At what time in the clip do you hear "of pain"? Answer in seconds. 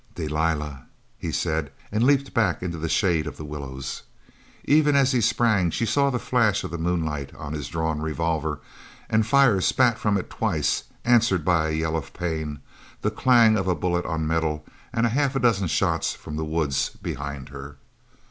11.95-12.61